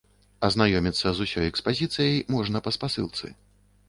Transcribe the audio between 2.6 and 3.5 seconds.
па спасылцы.